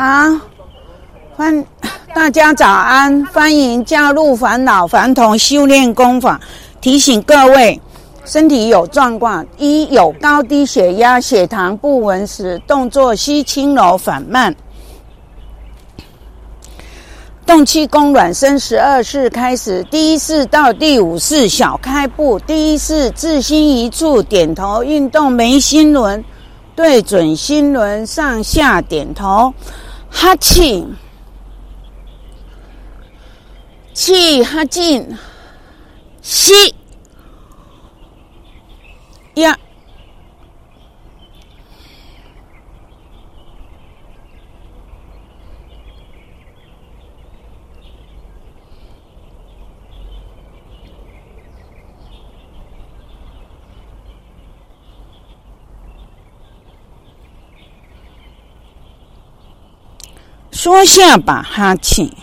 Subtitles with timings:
[0.00, 0.34] 好，
[1.36, 1.66] 欢
[2.14, 6.40] 大家早安，欢迎加入返老还童修炼工坊。
[6.80, 7.78] 提醒各位，
[8.24, 14.56] 身体有状况：一有高低血压、血糖不稳时，动作需轻柔缓慢。
[17.44, 22.38] 动气功暖身十二式开始，第一式到第五式小开步。
[22.38, 26.24] 第一式自心一处，点头运动眉心轮。
[26.76, 29.52] 对准心轮，上下点头，
[30.10, 30.86] 哈气，
[33.94, 35.16] 气哈进，
[36.20, 36.74] 吸，
[39.34, 39.58] 呀。
[60.62, 62.14] 说下吧，哈气，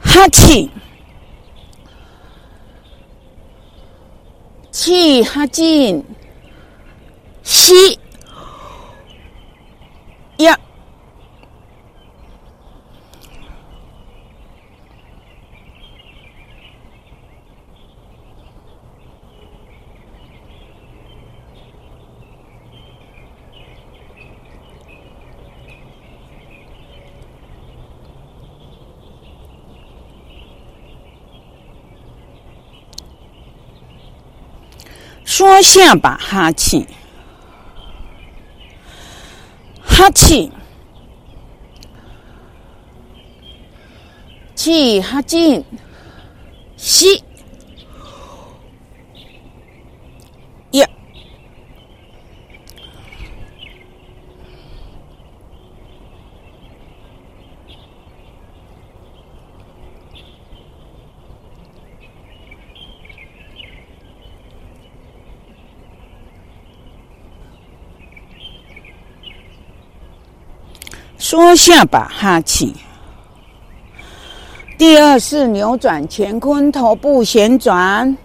[0.00, 0.70] 哈气，
[4.70, 6.04] 气哈进，
[7.42, 7.98] 吸，
[10.36, 10.56] 压。
[35.36, 36.86] 双下巴，哈气，
[39.84, 40.50] 哈气，
[44.54, 45.62] 气哈进，
[46.78, 47.22] 吸。
[71.28, 72.72] 缩下巴，哈气。
[74.78, 78.16] 第二式扭转乾坤，头部旋转，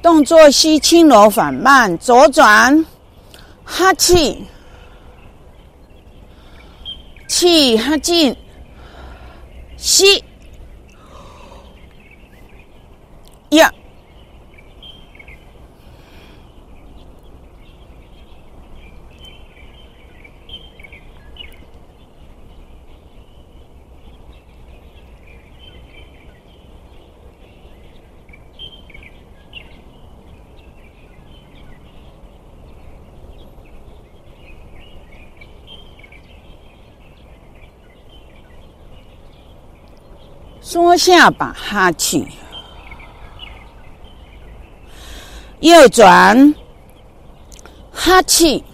[0.00, 1.98] 动作吸轻柔缓慢。
[1.98, 2.82] 左转，
[3.62, 4.46] 哈气，
[7.28, 8.34] 气哈进，
[9.76, 10.24] 吸，
[13.50, 13.70] 压。
[40.68, 42.26] 缩下巴，哈气。
[45.60, 46.52] 右转，
[47.92, 48.64] 哈气，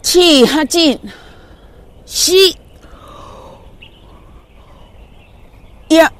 [0.00, 0.96] 气哈进，
[2.04, 2.56] 吸，
[5.88, 6.12] 压。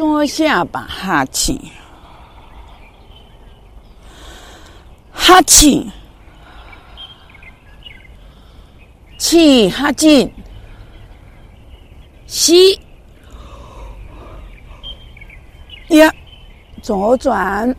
[0.00, 1.60] 缩下巴，哈气，
[5.12, 5.92] 哈气，
[9.18, 10.32] 气哈进，
[12.26, 12.80] 吸，
[15.88, 16.10] 呀，
[16.80, 17.76] 左转。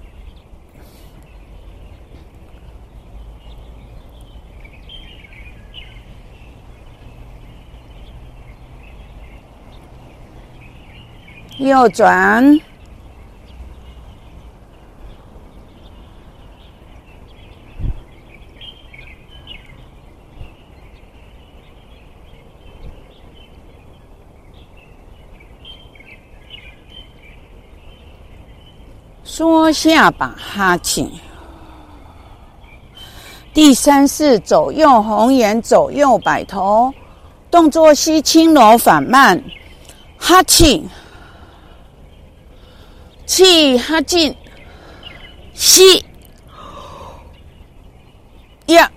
[11.67, 12.59] 右转，
[29.23, 31.09] 缩下巴，哈气。
[33.53, 36.91] 第三式左右红眼，左右摆头，
[37.52, 39.43] 动作需轻柔缓慢，
[40.17, 40.84] 哈气。
[43.33, 44.35] 气哈气
[45.53, 46.03] 吸
[48.66, 48.91] 呀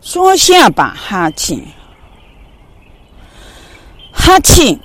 [0.00, 1.68] 双下巴哈气
[4.32, 4.80] 哈气，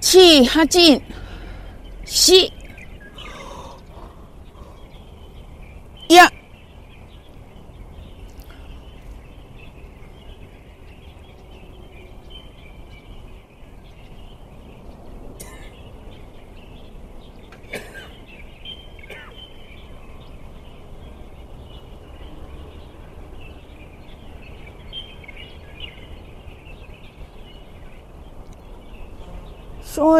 [0.00, 1.00] 气哈进，
[2.04, 2.52] 吸，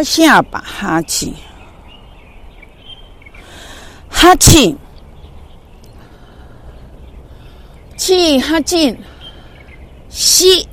[0.03, 1.35] 下吧，哈气，
[4.09, 4.77] 哈气，
[7.97, 8.99] 气哈进，
[10.09, 10.69] 吸，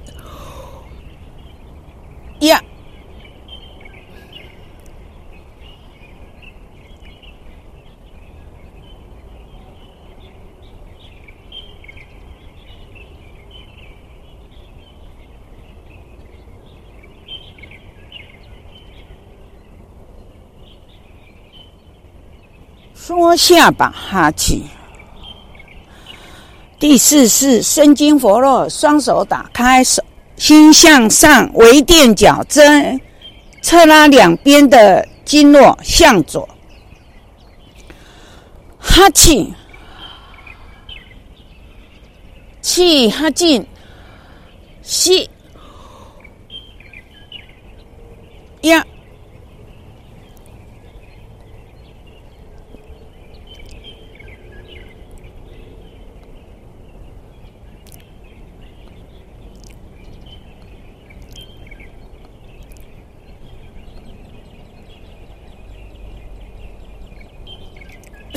[2.39, 2.61] 呀，
[23.35, 24.63] 下巴，哈气。
[26.80, 30.03] 第四式，身经活络，双手打开，手
[30.35, 33.00] 心向上，微垫脚尖，
[33.62, 36.50] 侧拉两边的经络向左。
[38.77, 39.53] 哈气，
[42.62, 43.65] 气哈进，
[44.81, 45.29] 吸，
[48.62, 48.86] 压。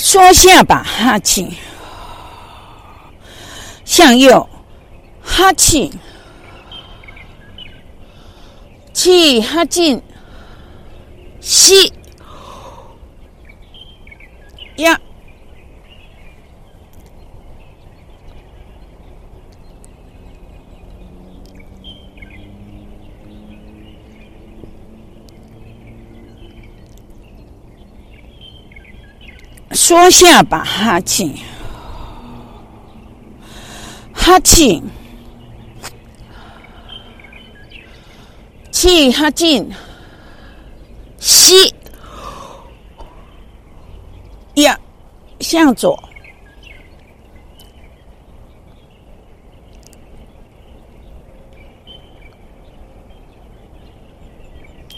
[0.08, 1.58] 缩下吧，哈气，
[3.84, 4.48] 向右，
[5.20, 5.90] 哈气，
[8.92, 10.00] 气哈进，
[11.40, 11.92] 吸，
[14.76, 15.00] 压，
[29.88, 31.42] 缩下吧，哈气，
[34.12, 34.82] 哈气，
[38.72, 39.70] 气哈进，
[41.20, 41.72] 吸，
[44.54, 44.76] 压，
[45.38, 46.02] 向左，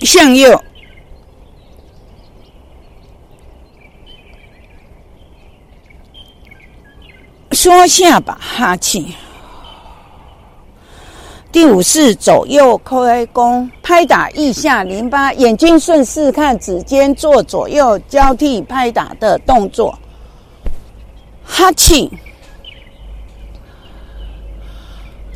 [0.01, 0.65] 向右。
[7.69, 9.15] 缩下吧，哈气。
[11.53, 19.99] 第五式左右开弓，拍打腋下淋巴，眼睛顺势看指尖，做左右交替拍打的动作。
[21.45, 22.11] 哈气，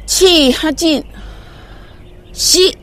[0.07, 1.05] 气哈进，
[2.33, 2.75] 吸，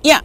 [0.00, 0.18] 压。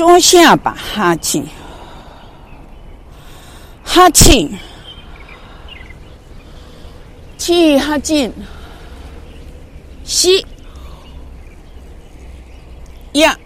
[0.00, 1.44] 缩下吧，哈气，
[3.84, 4.56] 哈气，
[7.36, 8.32] 气哈进，
[10.02, 10.46] 吸，
[13.12, 13.36] 压，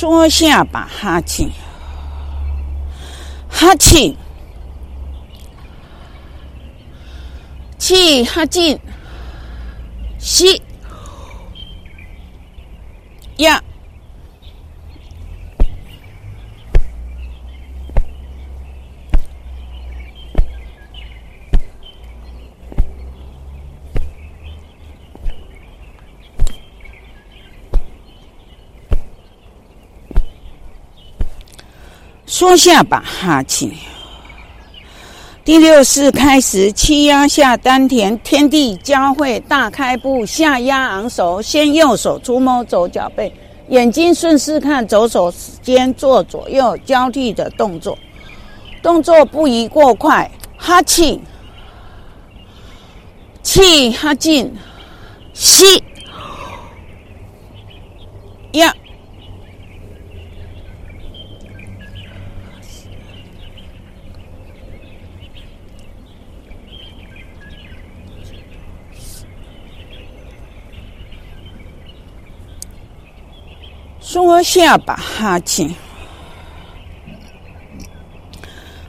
[0.00, 1.50] 缩下吧，哈气，
[3.50, 4.16] 哈气，
[7.78, 8.78] 气哈进，
[10.20, 10.62] 吸，
[13.38, 13.60] 压，
[32.38, 33.72] 缩下吧，哈气。
[35.44, 43.34] 第六式开始，气压下丹田，天地交汇，大开步，下压昂首，先右手触摸左脚背，
[43.70, 47.98] 眼睛顺势看，左手间做左右交替的动作，
[48.80, 50.30] 动作不宜过快。
[50.56, 51.20] 哈气，
[53.42, 54.56] 气哈进，
[55.34, 55.82] 吸，
[58.52, 58.72] 呀。
[74.10, 75.76] 缩下巴，哈气，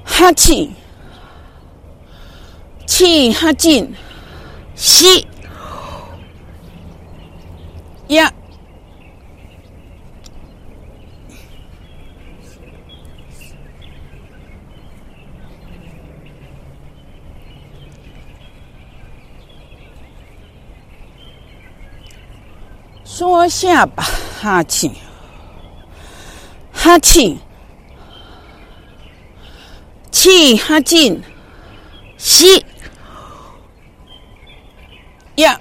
[0.06, 0.72] 哈气，
[2.88, 3.94] 气哈进，
[4.76, 5.28] 吸，
[8.08, 8.32] 呀，
[23.04, 24.02] 缩下巴，
[24.42, 24.90] 哈气。
[26.82, 27.38] 哈气，
[30.12, 31.22] 气哈进，
[32.18, 32.66] 吸，
[35.36, 35.60] 呀，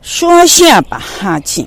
[0.00, 1.66] 缩下巴，哈气。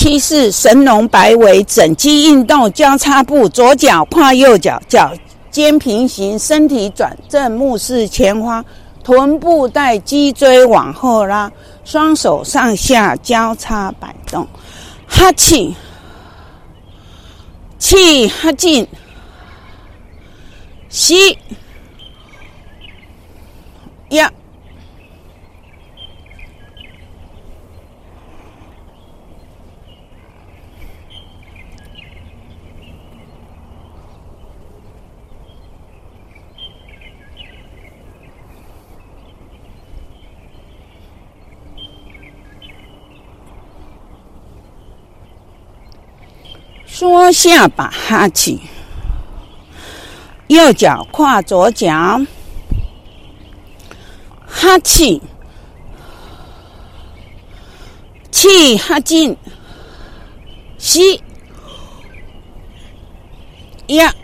[0.00, 5.12] 七式神龙摆尾整肌运动交叉步，左脚跨右脚，脚
[5.50, 8.64] 尖平行，身体转正，目视前方，
[9.04, 11.52] 臀部带脊椎往后拉，
[11.84, 14.48] 双手上下交叉摆动。
[15.06, 15.76] 哈气，
[17.78, 18.88] 气哈进，
[20.88, 21.36] 吸，
[24.08, 24.32] 呀。
[47.00, 48.60] 左下巴，哈气，
[50.48, 52.20] 右脚跨左脚，
[54.46, 55.22] 哈气，
[58.30, 59.34] 气哈进，
[60.76, 61.22] 吸，
[63.86, 64.14] 呀。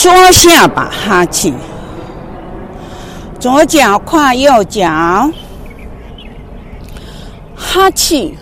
[0.00, 1.52] 缩下巴，哈气，
[3.40, 5.28] 左脚跨右脚，
[7.56, 8.38] 哈气，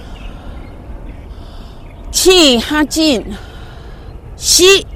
[2.12, 3.25] 气哈进，
[4.36, 4.86] 吸，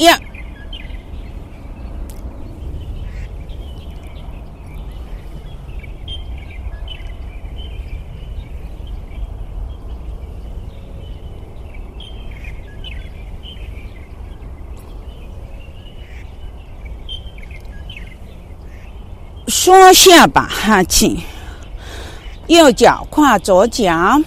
[0.00, 0.18] 呀。
[19.88, 21.22] 缩下吧，哈气，
[22.46, 24.20] 右脚跨左脚，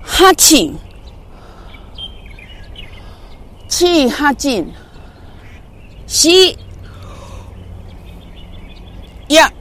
[0.00, 0.72] 哈气，
[3.66, 4.72] 气哈进，
[6.06, 6.56] 吸，
[9.26, 9.52] 呀。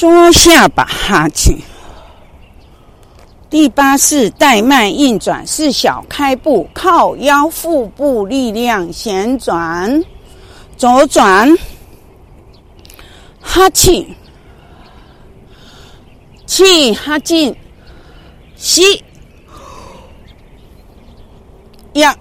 [0.00, 1.64] 缩下巴，哈气。
[3.50, 10.04] 第八式带脉运转是小开步，靠腰腹部力量旋转，
[10.76, 11.58] 左转，
[13.40, 14.14] 哈气，
[16.46, 17.56] 气哈进，
[18.54, 19.02] 吸，
[21.94, 22.16] 呀。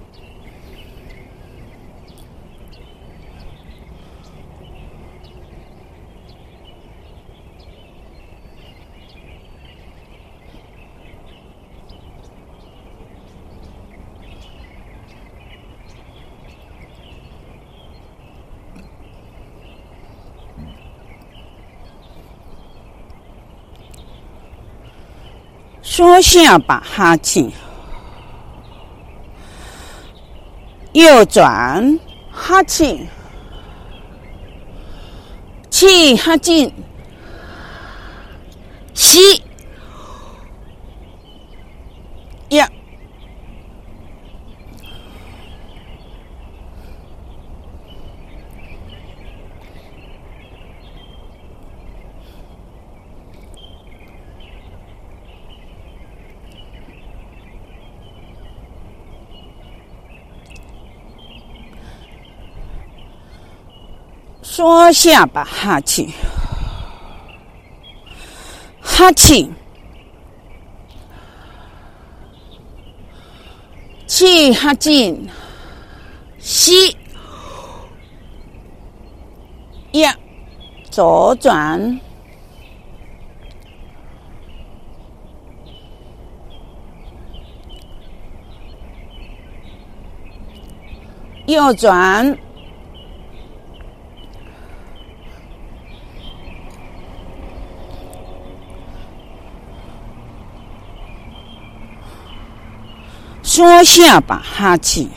[25.98, 27.51] 左下把哈气，
[30.94, 32.00] 右转
[32.32, 33.08] 哈气，
[35.72, 36.72] 气哈进，
[38.94, 39.42] 吸，
[64.57, 66.11] 缩下把哈气，
[68.81, 69.53] 哈气，
[74.07, 75.29] 气哈进，
[76.39, 76.97] 吸，
[79.91, 80.17] 呀，
[80.89, 81.99] 左转，
[91.45, 92.47] 右转。
[103.57, 105.09] 缩下把哈气。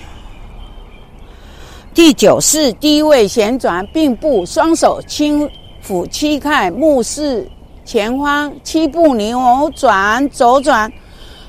[1.93, 5.47] 第九式低位旋转并步，双手轻
[5.87, 7.47] 抚膝盖，目视
[7.85, 10.91] 前方，七步扭转左转，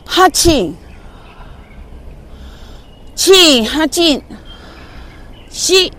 [0.05, 0.75] 哈气，
[3.15, 4.21] 气哈进，
[5.50, 5.93] 吸，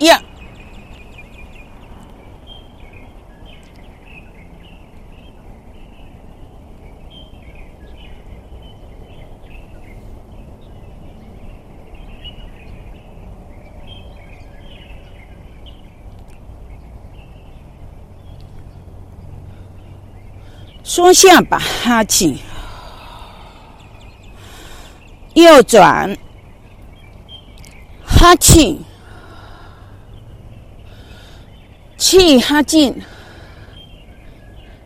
[0.00, 0.20] 呀。
[20.96, 22.38] 缩下巴哈气，
[25.34, 26.16] 右转，
[28.02, 28.80] 哈气，
[31.98, 33.02] 气哈进，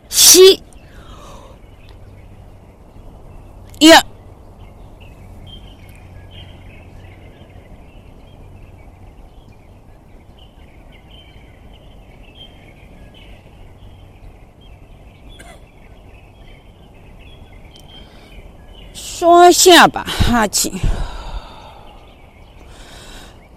[0.08, 0.60] 吸，
[3.78, 4.04] 呀。
[19.50, 20.72] 下把哈气，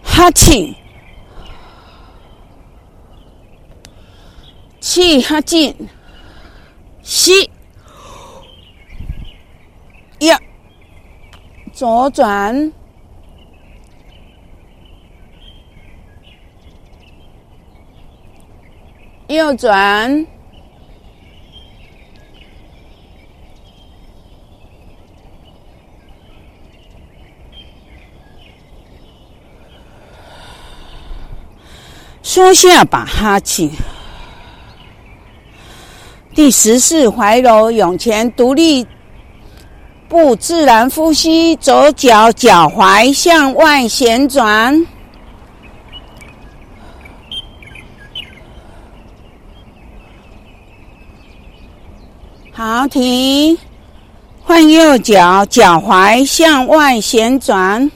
[0.03, 0.75] 哈气，
[4.79, 5.89] 气哈进，
[7.01, 7.49] 吸，
[10.19, 10.39] 呀，
[11.73, 12.71] 左转，
[19.27, 20.32] 右转。
[32.33, 33.69] 缩下把哈气。
[36.33, 38.87] 第十式怀柔涌前独立
[40.09, 44.83] 步自然呼吸，左脚脚踝向外旋转。
[52.51, 53.55] 好，停。
[54.43, 57.91] 换右脚，脚踝向外旋转。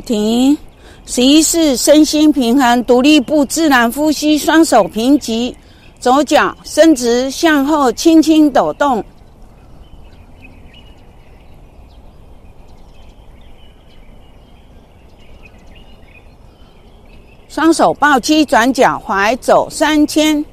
[0.00, 0.56] 停。
[1.04, 5.56] 十一式身心平衡，独立步自然呼吸，双手平齐，
[5.98, 9.04] 左脚伸直向后轻轻抖动，
[17.48, 20.44] 双手抱膝转脚踝走三千，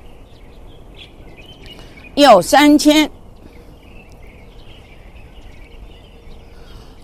[2.15, 3.09] 右三千。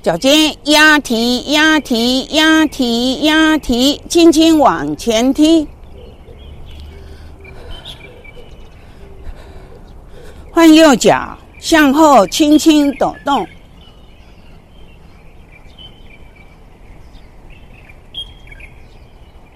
[0.06, 5.68] 脚尖压提压提压提压提，轻轻往前踢。
[10.52, 13.48] 换右脚向后轻轻抖动，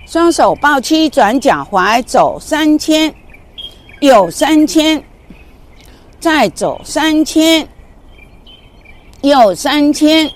[0.08, 3.14] 双手抱膝转脚踝走三千，
[4.00, 5.04] 右三千，
[6.20, 7.70] 再走三千，
[9.22, 10.28] 右三千。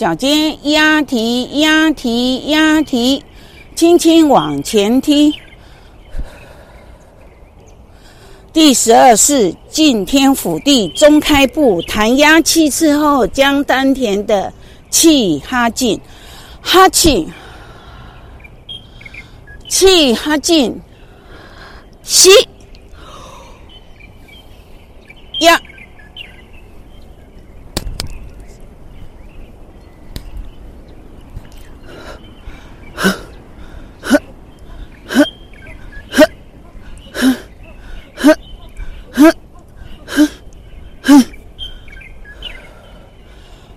[0.00, 3.22] 脚尖压提压提压提，
[3.74, 5.34] 轻轻往前踢。
[8.50, 14.54] 第十二式进天府地中开步，弹压七次后，将丹田的
[14.88, 16.00] 气哈进，
[16.62, 17.28] 哈气，
[19.68, 20.80] 气哈进，
[22.02, 22.30] 吸，
[25.40, 25.60] 压。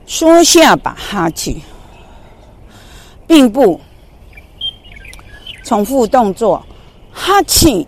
[0.06, 1.64] 缩下巴哈气，
[3.28, 3.82] 并步，
[5.64, 6.66] 重复动作，
[7.12, 7.86] 哈气，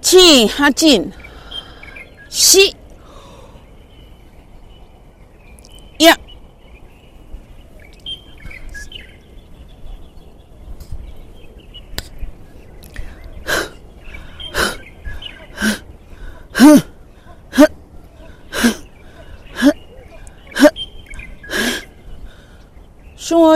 [0.00, 1.10] 气哈进，
[2.30, 2.74] 吸，
[5.98, 6.16] 压。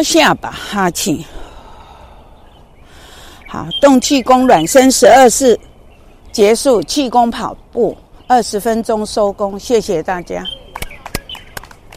[0.02, 1.24] 下巴哈气，
[3.46, 5.58] 好，动气功暖身十二式
[6.32, 10.44] 结束，气功跑步二十分钟收工，谢谢大家。